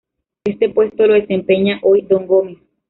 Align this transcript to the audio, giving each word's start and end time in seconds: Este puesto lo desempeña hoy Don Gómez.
Este 0.45 0.67
puesto 0.69 1.05
lo 1.05 1.13
desempeña 1.13 1.79
hoy 1.83 2.01
Don 2.01 2.25
Gómez. 2.25 2.57